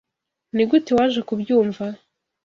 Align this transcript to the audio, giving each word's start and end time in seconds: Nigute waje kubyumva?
Nigute 0.55 0.91
waje 0.97 1.21
kubyumva? 1.27 1.85